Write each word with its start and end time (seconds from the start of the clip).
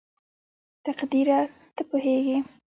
تقديره 0.85 1.39
ته 1.75 1.81
پوهېږې?? 1.89 2.37